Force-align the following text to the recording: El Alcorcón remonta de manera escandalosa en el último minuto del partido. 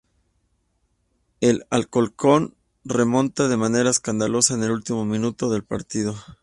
El 1.41 1.67
Alcorcón 1.69 2.55
remonta 2.83 3.47
de 3.47 3.55
manera 3.55 3.91
escandalosa 3.91 4.55
en 4.55 4.63
el 4.63 4.71
último 4.71 5.05
minuto 5.05 5.51
del 5.51 5.63
partido. 5.63 6.15